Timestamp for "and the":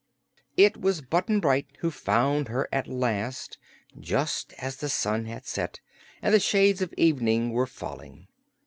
6.23-6.39